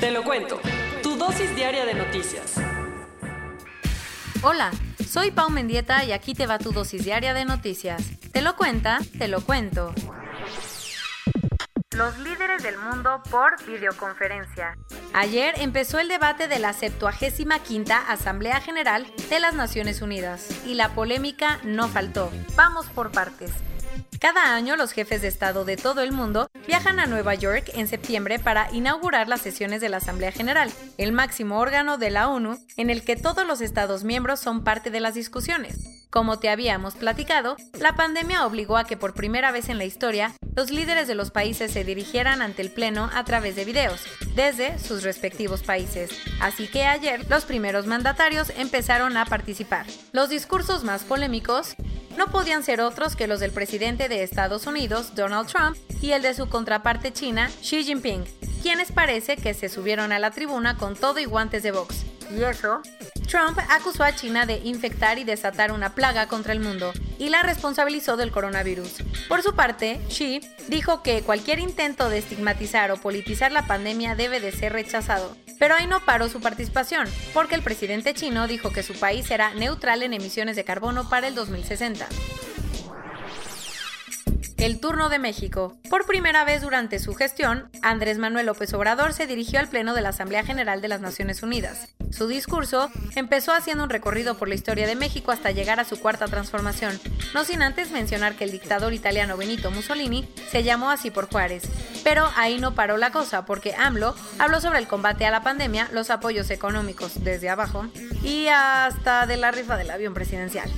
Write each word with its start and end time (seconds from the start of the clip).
Te 0.00 0.10
lo 0.10 0.22
cuento. 0.24 0.60
Tu 1.02 1.16
dosis 1.16 1.56
diaria 1.56 1.86
de 1.86 1.94
noticias. 1.94 2.56
Hola, 4.42 4.70
soy 5.08 5.30
Pau 5.30 5.48
Mendieta 5.48 6.04
y 6.04 6.12
aquí 6.12 6.34
te 6.34 6.46
va 6.46 6.58
tu 6.58 6.70
dosis 6.70 7.02
diaria 7.02 7.32
de 7.32 7.46
noticias. 7.46 8.02
¿Te 8.30 8.42
lo 8.42 8.56
cuenta? 8.56 8.98
Te 9.18 9.26
lo 9.26 9.40
cuento. 9.40 9.94
Los 11.96 12.18
líderes 12.18 12.62
del 12.62 12.76
mundo 12.76 13.22
por 13.30 13.64
videoconferencia. 13.64 14.76
Ayer 15.14 15.54
empezó 15.56 15.98
el 15.98 16.08
debate 16.08 16.46
de 16.46 16.58
la 16.58 16.74
75 16.74 17.90
Asamblea 18.06 18.60
General 18.60 19.06
de 19.30 19.40
las 19.40 19.54
Naciones 19.54 20.02
Unidas 20.02 20.46
y 20.66 20.74
la 20.74 20.90
polémica 20.90 21.58
no 21.64 21.88
faltó. 21.88 22.30
Vamos 22.54 22.84
por 22.88 23.12
partes. 23.12 23.50
Cada 24.20 24.54
año 24.54 24.76
los 24.76 24.92
jefes 24.92 25.20
de 25.20 25.28
Estado 25.28 25.64
de 25.64 25.76
todo 25.76 26.00
el 26.00 26.12
mundo 26.12 26.48
viajan 26.66 27.00
a 27.00 27.06
Nueva 27.06 27.34
York 27.34 27.70
en 27.74 27.86
septiembre 27.86 28.38
para 28.38 28.72
inaugurar 28.72 29.28
las 29.28 29.42
sesiones 29.42 29.80
de 29.80 29.90
la 29.90 29.98
Asamblea 29.98 30.32
General, 30.32 30.70
el 30.96 31.12
máximo 31.12 31.58
órgano 31.58 31.98
de 31.98 32.10
la 32.10 32.28
ONU 32.28 32.58
en 32.76 32.90
el 32.90 33.04
que 33.04 33.16
todos 33.16 33.46
los 33.46 33.60
Estados 33.60 34.04
miembros 34.04 34.40
son 34.40 34.64
parte 34.64 34.90
de 34.90 35.00
las 35.00 35.14
discusiones. 35.14 36.06
Como 36.08 36.38
te 36.38 36.48
habíamos 36.48 36.94
platicado, 36.94 37.56
la 37.78 37.94
pandemia 37.94 38.46
obligó 38.46 38.78
a 38.78 38.84
que 38.84 38.96
por 38.96 39.12
primera 39.12 39.52
vez 39.52 39.68
en 39.68 39.76
la 39.76 39.84
historia 39.84 40.32
los 40.54 40.70
líderes 40.70 41.06
de 41.08 41.14
los 41.14 41.30
países 41.30 41.72
se 41.72 41.84
dirigieran 41.84 42.40
ante 42.40 42.62
el 42.62 42.70
Pleno 42.70 43.10
a 43.12 43.24
través 43.24 43.54
de 43.56 43.66
videos, 43.66 44.00
desde 44.34 44.78
sus 44.78 45.02
respectivos 45.02 45.62
países. 45.62 46.10
Así 46.40 46.68
que 46.68 46.86
ayer 46.86 47.28
los 47.28 47.44
primeros 47.44 47.86
mandatarios 47.86 48.50
empezaron 48.56 49.18
a 49.18 49.26
participar. 49.26 49.84
Los 50.12 50.30
discursos 50.30 50.84
más 50.84 51.04
polémicos 51.04 51.76
no 52.16 52.28
podían 52.28 52.62
ser 52.62 52.80
otros 52.80 53.16
que 53.16 53.26
los 53.26 53.40
del 53.40 53.50
presidente 53.50 54.08
de 54.08 54.22
Estados 54.22 54.66
Unidos, 54.66 55.14
Donald 55.14 55.48
Trump, 55.48 55.76
y 56.00 56.12
el 56.12 56.22
de 56.22 56.34
su 56.34 56.48
contraparte 56.48 57.12
china, 57.12 57.50
Xi 57.62 57.84
Jinping, 57.84 58.24
quienes 58.62 58.92
parece 58.92 59.36
que 59.36 59.54
se 59.54 59.68
subieron 59.68 60.12
a 60.12 60.18
la 60.18 60.30
tribuna 60.30 60.76
con 60.76 60.96
todo 60.96 61.18
y 61.18 61.24
guantes 61.24 61.62
de 61.62 61.72
box. 61.72 62.04
¿Y 62.30 62.42
eso? 62.42 62.80
Trump 63.28 63.58
acusó 63.70 64.04
a 64.04 64.14
China 64.14 64.46
de 64.46 64.58
infectar 64.64 65.18
y 65.18 65.24
desatar 65.24 65.72
una 65.72 65.94
plaga 65.94 66.26
contra 66.28 66.52
el 66.52 66.60
mundo 66.60 66.92
y 67.18 67.28
la 67.28 67.42
responsabilizó 67.42 68.16
del 68.16 68.30
coronavirus. 68.30 69.02
Por 69.28 69.42
su 69.42 69.54
parte, 69.54 70.00
Xi 70.08 70.40
dijo 70.68 71.02
que 71.02 71.22
cualquier 71.22 71.58
intento 71.58 72.08
de 72.08 72.18
estigmatizar 72.18 72.90
o 72.90 72.96
politizar 72.96 73.52
la 73.52 73.66
pandemia 73.66 74.14
debe 74.14 74.40
de 74.40 74.52
ser 74.52 74.72
rechazado. 74.72 75.36
Pero 75.58 75.74
ahí 75.74 75.86
no 75.86 76.00
paró 76.00 76.28
su 76.28 76.40
participación, 76.40 77.08
porque 77.32 77.54
el 77.54 77.62
presidente 77.62 78.14
chino 78.14 78.46
dijo 78.46 78.72
que 78.72 78.82
su 78.82 78.94
país 78.94 79.26
será 79.26 79.54
neutral 79.54 80.02
en 80.02 80.14
emisiones 80.14 80.56
de 80.56 80.64
carbono 80.64 81.08
para 81.08 81.28
el 81.28 81.34
2060 81.34 82.06
el 84.58 84.80
turno 84.80 85.08
de 85.08 85.18
México. 85.18 85.76
Por 85.90 86.06
primera 86.06 86.44
vez 86.44 86.62
durante 86.62 86.98
su 86.98 87.14
gestión, 87.14 87.70
Andrés 87.82 88.18
Manuel 88.18 88.46
López 88.46 88.72
Obrador 88.74 89.12
se 89.12 89.26
dirigió 89.26 89.60
al 89.60 89.68
Pleno 89.68 89.94
de 89.94 90.00
la 90.00 90.08
Asamblea 90.10 90.44
General 90.44 90.80
de 90.80 90.88
las 90.88 91.00
Naciones 91.00 91.42
Unidas. 91.42 91.94
Su 92.10 92.26
discurso 92.26 92.90
empezó 93.14 93.52
haciendo 93.52 93.84
un 93.84 93.90
recorrido 93.90 94.36
por 94.36 94.48
la 94.48 94.54
historia 94.54 94.86
de 94.86 94.96
México 94.96 95.30
hasta 95.30 95.50
llegar 95.50 95.78
a 95.78 95.84
su 95.84 96.00
cuarta 96.00 96.26
transformación, 96.26 96.98
no 97.34 97.44
sin 97.44 97.62
antes 97.62 97.90
mencionar 97.90 98.34
que 98.34 98.44
el 98.44 98.50
dictador 98.50 98.94
italiano 98.94 99.36
Benito 99.36 99.70
Mussolini 99.70 100.28
se 100.50 100.62
llamó 100.62 100.90
así 100.90 101.10
por 101.10 101.30
Juárez. 101.30 101.64
Pero 102.06 102.30
ahí 102.36 102.60
no 102.60 102.76
paró 102.76 102.98
la 102.98 103.10
cosa, 103.10 103.44
porque 103.44 103.74
AMLO 103.76 104.14
habló 104.38 104.60
sobre 104.60 104.78
el 104.78 104.86
combate 104.86 105.26
a 105.26 105.32
la 105.32 105.42
pandemia, 105.42 105.88
los 105.92 106.10
apoyos 106.10 106.50
económicos 106.50 107.24
desde 107.24 107.48
abajo 107.48 107.86
y 108.22 108.46
hasta 108.46 109.26
de 109.26 109.36
la 109.36 109.50
rifa 109.50 109.76
del 109.76 109.90
avión 109.90 110.14
presidencial. 110.14 110.70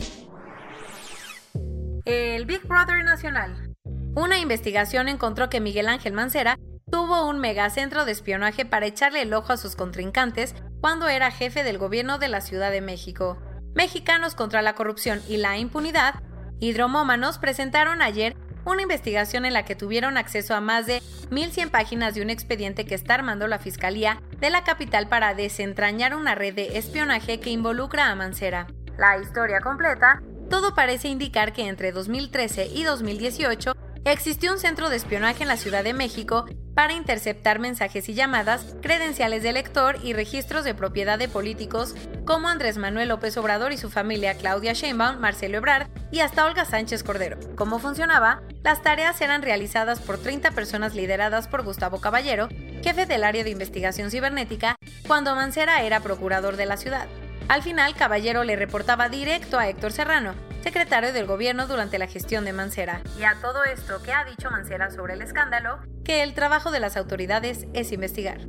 El 2.06 2.46
Big 2.46 2.66
Brother 2.66 3.04
Nacional. 3.04 3.74
Una 4.14 4.38
investigación 4.38 5.06
encontró 5.06 5.50
que 5.50 5.60
Miguel 5.60 5.88
Ángel 5.88 6.14
Mancera 6.14 6.58
tuvo 6.90 7.28
un 7.28 7.40
megacentro 7.40 8.06
de 8.06 8.12
espionaje 8.12 8.64
para 8.64 8.86
echarle 8.86 9.20
el 9.20 9.34
ojo 9.34 9.52
a 9.52 9.58
sus 9.58 9.76
contrincantes 9.76 10.54
cuando 10.80 11.08
era 11.08 11.30
jefe 11.30 11.62
del 11.62 11.76
gobierno 11.76 12.16
de 12.16 12.28
la 12.28 12.40
Ciudad 12.40 12.70
de 12.70 12.80
México. 12.80 13.36
Mexicanos 13.74 14.34
contra 14.34 14.62
la 14.62 14.74
corrupción 14.74 15.20
y 15.28 15.36
la 15.36 15.58
impunidad, 15.58 16.22
hidromómanos 16.58 17.36
presentaron 17.36 18.00
ayer 18.00 18.34
una 18.68 18.82
investigación 18.82 19.44
en 19.44 19.54
la 19.54 19.64
que 19.64 19.74
tuvieron 19.74 20.16
acceso 20.16 20.54
a 20.54 20.60
más 20.60 20.86
de 20.86 21.00
1.100 21.30 21.70
páginas 21.70 22.14
de 22.14 22.22
un 22.22 22.30
expediente 22.30 22.84
que 22.84 22.94
está 22.94 23.14
armando 23.14 23.46
la 23.46 23.58
Fiscalía 23.58 24.20
de 24.38 24.50
la 24.50 24.64
capital 24.64 25.08
para 25.08 25.34
desentrañar 25.34 26.14
una 26.14 26.34
red 26.34 26.54
de 26.54 26.78
espionaje 26.78 27.40
que 27.40 27.50
involucra 27.50 28.10
a 28.10 28.14
Mancera. 28.14 28.66
La 28.96 29.18
historia 29.18 29.60
completa, 29.60 30.22
todo 30.50 30.74
parece 30.74 31.08
indicar 31.08 31.52
que 31.52 31.66
entre 31.68 31.92
2013 31.92 32.66
y 32.66 32.84
2018 32.84 33.72
existió 34.04 34.52
un 34.52 34.58
centro 34.58 34.88
de 34.90 34.96
espionaje 34.96 35.42
en 35.42 35.48
la 35.48 35.56
Ciudad 35.56 35.84
de 35.84 35.94
México 35.94 36.46
para 36.78 36.92
interceptar 36.92 37.58
mensajes 37.58 38.08
y 38.08 38.14
llamadas, 38.14 38.76
credenciales 38.82 39.42
de 39.42 39.52
lector 39.52 39.98
y 40.04 40.12
registros 40.12 40.62
de 40.62 40.76
propiedad 40.76 41.18
de 41.18 41.26
políticos 41.26 41.96
como 42.24 42.46
Andrés 42.46 42.78
Manuel 42.78 43.08
López 43.08 43.36
Obrador 43.36 43.72
y 43.72 43.76
su 43.76 43.90
familia 43.90 44.34
Claudia 44.34 44.74
Sheinbaum, 44.74 45.18
Marcelo 45.18 45.56
Ebrard 45.56 45.88
y 46.12 46.20
hasta 46.20 46.46
Olga 46.46 46.64
Sánchez 46.64 47.02
Cordero. 47.02 47.36
¿Cómo 47.56 47.80
funcionaba? 47.80 48.42
Las 48.62 48.80
tareas 48.80 49.20
eran 49.20 49.42
realizadas 49.42 49.98
por 49.98 50.18
30 50.18 50.52
personas 50.52 50.94
lideradas 50.94 51.48
por 51.48 51.64
Gustavo 51.64 52.00
Caballero, 52.00 52.46
jefe 52.84 53.06
del 53.06 53.24
área 53.24 53.42
de 53.42 53.50
investigación 53.50 54.12
cibernética, 54.12 54.76
cuando 55.08 55.34
Mancera 55.34 55.82
era 55.82 55.98
procurador 55.98 56.54
de 56.54 56.66
la 56.66 56.76
ciudad. 56.76 57.08
Al 57.48 57.64
final, 57.64 57.96
Caballero 57.96 58.44
le 58.44 58.54
reportaba 58.54 59.08
directo 59.08 59.58
a 59.58 59.68
Héctor 59.68 59.90
Serrano, 59.90 60.34
secretario 60.62 61.12
del 61.12 61.26
gobierno 61.26 61.66
durante 61.66 61.98
la 61.98 62.06
gestión 62.06 62.44
de 62.44 62.52
Mancera. 62.52 63.02
Y 63.18 63.24
a 63.24 63.36
todo 63.40 63.64
esto 63.64 64.02
que 64.02 64.12
ha 64.12 64.24
dicho 64.24 64.50
Mancera 64.50 64.90
sobre 64.90 65.14
el 65.14 65.22
escándalo, 65.22 65.80
que 66.04 66.22
el 66.22 66.34
trabajo 66.34 66.70
de 66.70 66.80
las 66.80 66.96
autoridades 66.96 67.66
es 67.74 67.92
investigar. 67.92 68.40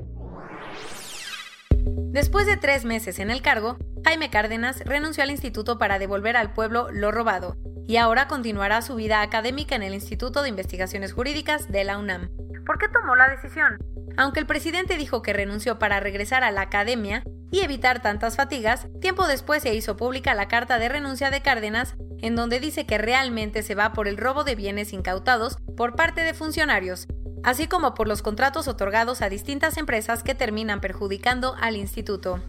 Después 2.12 2.48
de 2.48 2.58
tres 2.58 2.86
meses 2.86 3.20
en 3.20 3.30
el 3.30 3.42
cargo, 3.42 3.78
Jaime 4.04 4.30
Cárdenas 4.30 4.80
renunció 4.86 5.24
al 5.24 5.32
instituto 5.32 5.78
para 5.78 6.00
devolver 6.00 6.38
al 6.38 6.54
pueblo 6.54 6.90
lo 6.92 7.12
robado 7.12 7.56
y 7.88 7.98
ahora 7.98 8.28
continuará 8.28 8.82
su 8.82 8.96
vida 8.96 9.22
académica 9.22 9.76
en 9.76 9.84
el 9.84 9.94
Instituto 9.94 10.44
de 10.44 10.50
Investigaciones 10.50 11.14
Jurídicas 11.14 11.72
de 11.72 11.84
la 11.84 11.98
UNAM. 11.98 12.30
¿Por 12.66 12.78
qué 12.78 12.88
tomó 12.88 13.16
la 13.16 13.30
decisión? 13.30 13.80
Aunque 14.16 14.40
el 14.40 14.46
presidente 14.46 14.96
dijo 14.96 15.22
que 15.22 15.34
renunció 15.34 15.80
para 15.80 16.00
regresar 16.00 16.44
a 16.44 16.52
la 16.52 16.62
academia 16.62 17.24
y 17.52 17.62
evitar 17.62 18.02
tantas 18.02 18.36
fatigas, 18.36 18.88
tiempo 19.02 19.28
después 19.28 19.64
se 19.64 19.74
hizo 19.74 19.98
pública 19.98 20.34
la 20.34 20.48
carta 20.48 20.80
de 20.80 20.90
renuncia 20.90 21.32
de 21.32 21.42
Cárdenas, 21.42 21.96
en 22.22 22.36
donde 22.36 22.60
dice 22.60 22.86
que 22.86 22.98
realmente 22.98 23.64
se 23.64 23.76
va 23.76 23.94
por 23.94 24.08
el 24.08 24.18
robo 24.18 24.44
de 24.44 24.56
bienes 24.56 24.94
incautados 24.94 25.58
por 25.76 25.96
parte 25.96 26.22
de 26.22 26.34
funcionarios, 26.34 27.08
así 27.44 27.68
como 27.68 27.94
por 27.94 28.08
los 28.08 28.22
contratos 28.22 28.68
otorgados 28.68 29.22
a 29.22 29.30
distintas 29.30 29.78
empresas 29.78 30.24
que 30.24 30.36
terminan 30.36 30.82
perjudicando 30.82 31.56
al 31.60 31.76
instituto. 31.76 32.42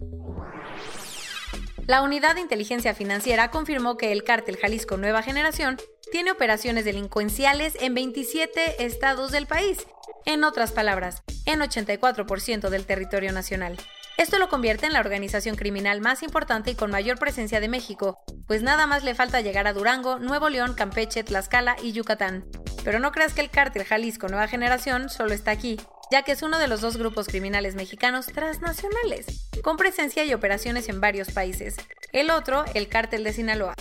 La 1.87 2.03
Unidad 2.03 2.35
de 2.35 2.41
Inteligencia 2.41 2.93
Financiera 2.93 3.49
confirmó 3.49 3.97
que 3.97 4.11
el 4.11 4.23
cártel 4.23 4.57
Jalisco 4.57 4.97
Nueva 4.97 5.23
Generación 5.23 5.77
tiene 6.11 6.31
operaciones 6.31 6.85
delincuenciales 6.85 7.75
en 7.79 7.95
27 7.95 8.85
estados 8.85 9.31
del 9.31 9.47
país, 9.47 9.87
en 10.25 10.43
otras 10.43 10.71
palabras, 10.71 11.23
en 11.45 11.59
84% 11.59 12.69
del 12.69 12.85
territorio 12.85 13.31
nacional. 13.31 13.77
Esto 14.21 14.37
lo 14.37 14.49
convierte 14.49 14.85
en 14.85 14.93
la 14.93 14.99
organización 14.99 15.55
criminal 15.55 15.99
más 15.99 16.21
importante 16.21 16.69
y 16.69 16.75
con 16.75 16.91
mayor 16.91 17.17
presencia 17.17 17.59
de 17.59 17.67
México, 17.67 18.19
pues 18.45 18.61
nada 18.61 18.85
más 18.85 19.03
le 19.03 19.15
falta 19.15 19.41
llegar 19.41 19.65
a 19.65 19.73
Durango, 19.73 20.19
Nuevo 20.19 20.47
León, 20.47 20.75
Campeche, 20.75 21.23
Tlaxcala 21.23 21.75
y 21.81 21.91
Yucatán. 21.91 22.45
Pero 22.83 22.99
no 22.99 23.11
creas 23.11 23.33
que 23.33 23.41
el 23.41 23.49
cártel 23.49 23.83
Jalisco 23.83 24.27
Nueva 24.27 24.47
Generación 24.47 25.09
solo 25.09 25.33
está 25.33 25.49
aquí, 25.49 25.77
ya 26.11 26.21
que 26.21 26.33
es 26.33 26.43
uno 26.43 26.59
de 26.59 26.67
los 26.67 26.81
dos 26.81 26.97
grupos 26.97 27.25
criminales 27.25 27.73
mexicanos 27.73 28.27
transnacionales, 28.27 29.49
con 29.63 29.75
presencia 29.75 30.23
y 30.23 30.35
operaciones 30.35 30.87
en 30.87 31.01
varios 31.01 31.31
países. 31.31 31.77
El 32.11 32.29
otro, 32.29 32.63
el 32.75 32.89
cártel 32.89 33.23
de 33.23 33.33
Sinaloa. 33.33 33.73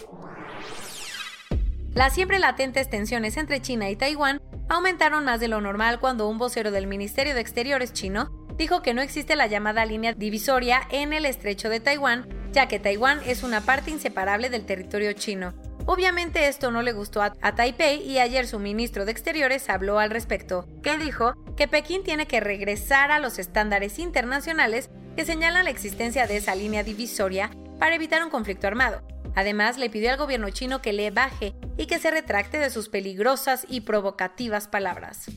Las 1.93 2.15
siempre 2.15 2.39
latentes 2.39 2.89
tensiones 2.89 3.37
entre 3.37 3.61
China 3.61 3.91
y 3.91 3.97
Taiwán 3.97 4.41
aumentaron 4.71 5.23
más 5.27 5.39
de 5.41 5.49
lo 5.49 5.61
normal 5.61 6.01
cuando 6.01 6.29
un 6.29 6.39
vocero 6.39 6.71
del 6.71 6.87
Ministerio 6.87 7.35
de 7.35 7.43
Exteriores 7.43 7.93
chino 7.93 8.40
dijo 8.61 8.83
que 8.83 8.93
no 8.93 9.01
existe 9.01 9.37
la 9.37 9.47
llamada 9.47 9.87
línea 9.87 10.13
divisoria 10.13 10.83
en 10.91 11.15
el 11.15 11.25
estrecho 11.25 11.71
de 11.71 11.81
Taiwán, 11.81 12.29
ya 12.53 12.69
que 12.69 12.79
Taiwán 12.79 13.19
es 13.25 13.43
una 13.43 13.63
parte 13.63 13.91
inseparable 13.91 14.51
del 14.51 14.67
territorio 14.67 15.15
chino. 15.15 15.55
Obviamente 15.87 16.47
esto 16.47 16.71
no 16.71 16.83
le 16.83 16.93
gustó 16.93 17.23
a, 17.23 17.33
Taipei 17.33 18.03
y 18.03 18.19
ayer 18.19 18.47
su 18.47 18.59
ministro 18.59 19.07
de 19.07 19.13
Exteriores 19.13 19.71
habló 19.71 19.99
al 19.99 20.11
respecto, 20.11 20.69
que 20.83 20.99
dijo 20.99 21.33
que 21.57 21.69
Pekín 21.69 22.05
tiene 22.05 22.27
que 22.27 22.41
regresar 22.41 23.11
a 23.11 23.19
los 23.19 23.39
estándares 23.39 23.99
internacionales 23.99 24.91
que 25.17 25.25
señalan 25.25 25.65
la 25.65 25.71
existencia 25.71 26.27
de 26.27 26.37
esa 26.37 26.55
línea 26.55 26.83
divisoria 26.83 27.51
para 27.79 27.95
evitar 27.95 28.23
un 28.23 28.29
conflicto 28.29 28.67
armado. 28.67 29.01
Además, 29.35 29.79
le 29.79 29.89
pidió 29.89 30.11
al 30.11 30.19
gobierno 30.19 30.51
chino 30.51 30.83
que 30.83 30.93
le 30.93 31.11
baje 31.11 31.55
y 31.79 31.87
que 31.87 31.99
se 31.99 32.11
retracte 32.11 32.59
de 32.59 32.69
sus 32.69 32.91
peligrosas 32.91 33.65
y 33.71 33.81
provocativas 33.81 34.69
palabras. 34.69 35.31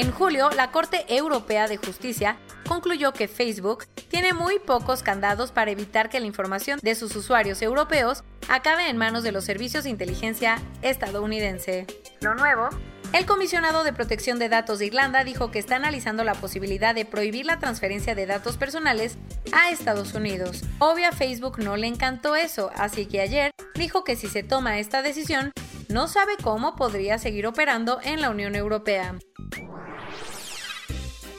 En 0.00 0.12
julio, 0.12 0.48
la 0.56 0.70
Corte 0.70 1.04
Europea 1.14 1.68
de 1.68 1.76
Justicia 1.76 2.38
concluyó 2.66 3.12
que 3.12 3.28
Facebook 3.28 3.84
tiene 4.08 4.32
muy 4.32 4.58
pocos 4.58 5.02
candados 5.02 5.52
para 5.52 5.72
evitar 5.72 6.08
que 6.08 6.20
la 6.20 6.26
información 6.26 6.80
de 6.82 6.94
sus 6.94 7.14
usuarios 7.16 7.60
europeos 7.60 8.24
acabe 8.48 8.88
en 8.88 8.96
manos 8.96 9.24
de 9.24 9.32
los 9.32 9.44
servicios 9.44 9.84
de 9.84 9.90
inteligencia 9.90 10.58
estadounidense. 10.80 11.86
Lo 12.22 12.34
nuevo 12.34 12.70
el 13.12 13.26
comisionado 13.26 13.84
de 13.84 13.92
protección 13.92 14.38
de 14.38 14.48
datos 14.48 14.78
de 14.78 14.86
Irlanda 14.86 15.22
dijo 15.22 15.50
que 15.50 15.58
está 15.58 15.76
analizando 15.76 16.24
la 16.24 16.34
posibilidad 16.34 16.94
de 16.94 17.04
prohibir 17.04 17.44
la 17.44 17.58
transferencia 17.58 18.14
de 18.14 18.24
datos 18.24 18.56
personales 18.56 19.18
a 19.52 19.70
Estados 19.70 20.14
Unidos. 20.14 20.62
Obvio 20.78 21.08
a 21.08 21.12
Facebook 21.12 21.58
no 21.58 21.76
le 21.76 21.88
encantó 21.88 22.36
eso, 22.36 22.70
así 22.74 23.04
que 23.04 23.20
ayer 23.20 23.50
dijo 23.74 24.02
que 24.04 24.16
si 24.16 24.28
se 24.28 24.44
toma 24.44 24.78
esta 24.78 25.02
decisión, 25.02 25.52
no 25.88 26.08
sabe 26.08 26.36
cómo 26.42 26.74
podría 26.74 27.18
seguir 27.18 27.46
operando 27.46 27.98
en 28.02 28.22
la 28.22 28.30
Unión 28.30 28.54
Europea. 28.54 29.18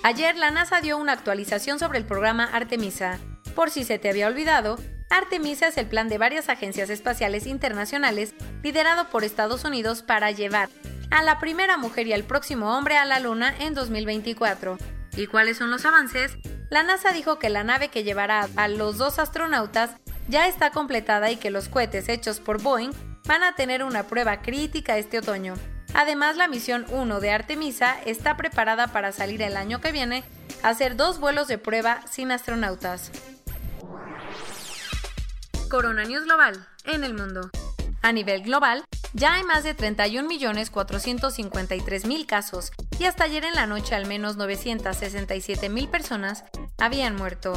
Ayer 0.03 0.35
la 0.35 0.49
NASA 0.49 0.81
dio 0.81 0.97
una 0.97 1.13
actualización 1.13 1.77
sobre 1.77 1.99
el 1.99 2.05
programa 2.05 2.45
Artemisa. 2.45 3.19
Por 3.53 3.69
si 3.69 3.83
se 3.83 3.99
te 3.99 4.09
había 4.09 4.25
olvidado, 4.25 4.79
Artemisa 5.11 5.67
es 5.67 5.77
el 5.77 5.85
plan 5.85 6.09
de 6.09 6.17
varias 6.17 6.49
agencias 6.49 6.89
espaciales 6.89 7.45
internacionales 7.45 8.33
liderado 8.63 9.09
por 9.09 9.23
Estados 9.23 9.63
Unidos 9.63 10.01
para 10.01 10.31
llevar 10.31 10.69
a 11.11 11.21
la 11.21 11.37
primera 11.37 11.77
mujer 11.77 12.07
y 12.07 12.13
al 12.13 12.23
próximo 12.23 12.75
hombre 12.75 12.97
a 12.97 13.05
la 13.05 13.19
Luna 13.19 13.53
en 13.59 13.75
2024. 13.75 14.79
¿Y 15.17 15.27
cuáles 15.27 15.57
son 15.57 15.69
los 15.69 15.85
avances? 15.85 16.35
La 16.71 16.81
NASA 16.81 17.11
dijo 17.11 17.37
que 17.37 17.49
la 17.49 17.63
nave 17.63 17.89
que 17.89 18.03
llevará 18.03 18.47
a 18.55 18.67
los 18.67 18.97
dos 18.97 19.19
astronautas 19.19 19.91
ya 20.29 20.47
está 20.47 20.71
completada 20.71 21.29
y 21.29 21.35
que 21.35 21.51
los 21.51 21.69
cohetes 21.69 22.09
hechos 22.09 22.39
por 22.39 22.59
Boeing 22.59 22.91
van 23.27 23.43
a 23.43 23.53
tener 23.53 23.83
una 23.83 24.07
prueba 24.07 24.41
crítica 24.41 24.97
este 24.97 25.19
otoño. 25.19 25.53
Además, 25.93 26.37
la 26.37 26.47
misión 26.47 26.85
1 26.89 27.19
de 27.19 27.31
Artemisa 27.31 27.97
está 28.05 28.37
preparada 28.37 28.87
para 28.87 29.11
salir 29.11 29.41
el 29.41 29.57
año 29.57 29.81
que 29.81 29.91
viene 29.91 30.23
a 30.63 30.69
hacer 30.69 30.95
dos 30.95 31.19
vuelos 31.19 31.47
de 31.47 31.57
prueba 31.57 32.01
sin 32.09 32.31
astronautas. 32.31 33.11
Corona 35.69 36.03
News 36.03 36.25
Global 36.25 36.67
en 36.85 37.03
el 37.03 37.13
mundo. 37.13 37.51
A 38.01 38.11
nivel 38.11 38.41
global, 38.43 38.83
ya 39.13 39.33
hay 39.33 39.43
más 39.43 39.63
de 39.63 39.75
31.453.000 39.75 42.25
casos 42.25 42.71
y 42.97 43.03
hasta 43.05 43.25
ayer 43.25 43.45
en 43.45 43.53
la 43.55 43.67
noche 43.67 43.93
al 43.95 44.07
menos 44.07 44.37
967.000 44.37 45.89
personas 45.89 46.43
habían 46.77 47.15
muerto. 47.15 47.53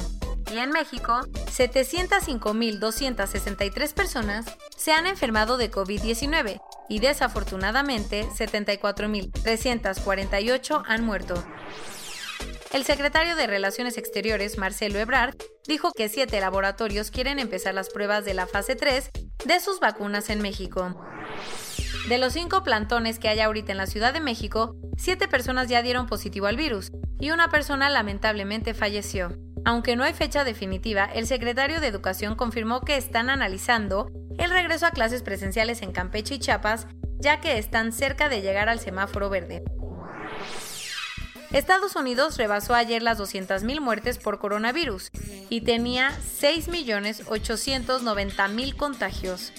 Y 0.52 0.58
en 0.58 0.70
México, 0.70 1.20
705.263 1.56 3.94
personas 3.94 4.44
se 4.76 4.92
han 4.92 5.06
enfermado 5.06 5.56
de 5.56 5.70
COVID-19 5.70 6.60
y 6.88 7.00
desafortunadamente 7.00 8.26
74.348 8.26 10.82
han 10.86 11.04
muerto. 11.04 11.34
El 12.72 12.84
secretario 12.84 13.36
de 13.36 13.46
Relaciones 13.46 13.98
Exteriores, 13.98 14.56
Marcelo 14.58 14.98
Ebrard, 14.98 15.36
dijo 15.68 15.92
que 15.92 16.08
siete 16.08 16.40
laboratorios 16.40 17.12
quieren 17.12 17.38
empezar 17.38 17.72
las 17.72 17.88
pruebas 17.88 18.24
de 18.24 18.34
la 18.34 18.48
fase 18.48 18.74
3 18.74 19.10
de 19.44 19.60
sus 19.60 19.78
vacunas 19.78 20.28
en 20.28 20.42
México. 20.42 21.00
De 22.08 22.18
los 22.18 22.32
cinco 22.32 22.64
plantones 22.64 23.18
que 23.18 23.28
hay 23.28 23.40
ahorita 23.40 23.72
en 23.72 23.78
la 23.78 23.86
Ciudad 23.86 24.12
de 24.12 24.20
México, 24.20 24.76
siete 24.98 25.28
personas 25.28 25.68
ya 25.68 25.82
dieron 25.82 26.06
positivo 26.06 26.46
al 26.46 26.56
virus 26.56 26.90
y 27.20 27.30
una 27.30 27.48
persona 27.48 27.88
lamentablemente 27.90 28.74
falleció. 28.74 29.36
Aunque 29.64 29.96
no 29.96 30.04
hay 30.04 30.12
fecha 30.12 30.44
definitiva, 30.44 31.06
el 31.06 31.26
secretario 31.26 31.80
de 31.80 31.86
Educación 31.86 32.34
confirmó 32.34 32.82
que 32.82 32.96
están 32.96 33.30
analizando 33.30 34.10
el 34.38 34.50
regreso 34.50 34.86
a 34.86 34.90
clases 34.90 35.22
presenciales 35.22 35.82
en 35.82 35.92
Campeche 35.92 36.34
y 36.34 36.38
Chiapas, 36.38 36.86
ya 37.18 37.40
que 37.40 37.58
están 37.58 37.92
cerca 37.92 38.28
de 38.28 38.42
llegar 38.42 38.68
al 38.68 38.80
semáforo 38.80 39.30
verde. 39.30 39.62
Estados 41.52 41.94
Unidos 41.94 42.36
rebasó 42.36 42.74
ayer 42.74 43.00
las 43.02 43.20
200.000 43.20 43.80
muertes 43.80 44.18
por 44.18 44.40
coronavirus 44.40 45.12
y 45.48 45.60
tenía 45.60 46.10
6.890.000 46.40 48.76
contagios. 48.76 49.52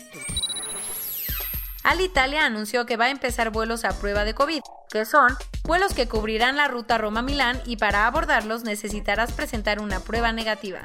Alitalia 1.83 2.45
anunció 2.45 2.85
que 2.85 2.97
va 2.97 3.05
a 3.05 3.11
empezar 3.11 3.51
vuelos 3.51 3.85
a 3.85 3.97
prueba 3.97 4.25
de 4.25 4.33
COVID, 4.33 4.59
que 4.89 5.05
son 5.05 5.37
vuelos 5.63 5.93
que 5.93 6.09
cubrirán 6.09 6.57
la 6.57 6.67
ruta 6.67 6.97
Roma-Milán 6.97 7.61
y 7.65 7.77
para 7.77 8.07
abordarlos 8.07 8.63
necesitarás 8.63 9.31
presentar 9.31 9.79
una 9.79 10.01
prueba 10.01 10.33
negativa. 10.33 10.81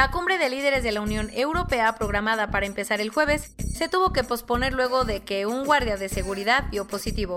La 0.00 0.10
cumbre 0.10 0.38
de 0.38 0.48
líderes 0.48 0.82
de 0.82 0.92
la 0.92 1.02
Unión 1.02 1.28
Europea, 1.34 1.94
programada 1.94 2.50
para 2.50 2.64
empezar 2.64 3.02
el 3.02 3.10
jueves, 3.10 3.54
se 3.58 3.86
tuvo 3.86 4.14
que 4.14 4.24
posponer 4.24 4.72
luego 4.72 5.04
de 5.04 5.20
que 5.20 5.44
un 5.44 5.66
guardia 5.66 5.98
de 5.98 6.08
seguridad 6.08 6.64
dio 6.70 6.86
positivo. 6.86 7.36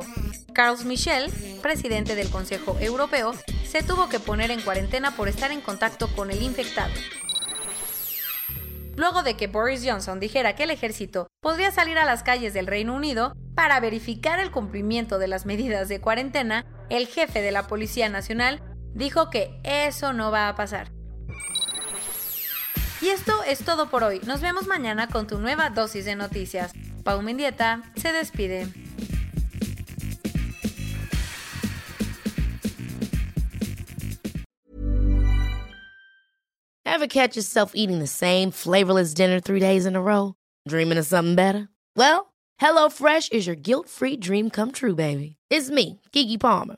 Carlos 0.54 0.86
Michel, 0.86 1.30
presidente 1.62 2.16
del 2.16 2.30
Consejo 2.30 2.78
Europeo, 2.80 3.34
se 3.66 3.84
tuvo 3.84 4.08
que 4.08 4.22
poner 4.22 4.50
en 4.50 4.62
cuarentena 4.62 5.12
por 5.12 5.28
estar 5.28 5.52
en 5.52 5.60
contacto 5.60 6.08
con 6.16 6.32
el 6.32 6.42
infectado 6.42 6.94
luego 8.96 9.24
de 9.24 9.36
que 9.36 9.48
Boris 9.48 9.84
Johnson 9.86 10.22
dijera 10.22 10.56
que 10.56 10.64
el 10.64 10.70
ejército 10.70 11.28
podría 11.42 11.72
salir 11.72 11.98
a 11.98 12.06
las 12.06 12.24
calles 12.24 12.54
del 12.54 12.68
Reino 12.68 12.96
Unido 12.96 13.36
para 13.56 13.82
verificar 13.82 14.40
el 14.40 14.52
cumplimiento 14.52 15.20
de 15.20 15.28
las 15.28 15.46
medidas 15.46 15.90
de 15.90 16.00
cuarentena, 16.00 16.66
el 16.90 17.08
jefe 17.08 17.42
de 17.42 17.52
la 17.52 17.68
Policía 17.68 18.08
Nacional 18.08 18.62
dijo 18.94 19.30
que 19.30 19.60
eso 19.64 20.14
no 20.14 20.32
va 20.32 20.48
a 20.48 20.56
pasar. 20.56 21.03
Y 23.04 23.10
esto 23.10 23.44
es 23.44 23.60
todo 23.60 23.90
por 23.90 24.02
hoy. 24.02 24.22
Nos 24.26 24.40
vemos 24.40 24.66
mañana 24.66 25.08
con 25.10 25.28
tu 25.28 25.38
nueva 25.38 25.70
dosis 25.70 26.06
de 26.06 26.16
noticias. 26.16 26.72
Pau 27.04 27.22
Mendieta 27.22 27.84
se 27.98 28.14
despide. 28.14 28.66
Ever 36.86 37.08
catch 37.08 37.36
yourself 37.36 37.74
eating 37.76 38.00
the 38.00 38.08
same 38.08 38.52
flavorless 38.52 39.14
dinner 39.14 39.42
three 39.42 39.60
days 39.60 39.86
in 39.86 39.98
a 39.98 40.02
row? 40.02 40.36
Dreaming 40.70 40.98
of 40.98 41.06
something 41.06 41.36
better? 41.36 41.68
Well, 41.98 42.34
HelloFresh 42.62 43.34
is 43.34 43.46
your 43.46 43.58
guilt-free 43.58 44.18
dream 44.22 44.50
come 44.50 44.72
true, 44.72 44.96
baby. 44.96 45.36
It's 45.50 45.70
me, 45.70 46.00
Kiki 46.14 46.38
Palmer. 46.38 46.78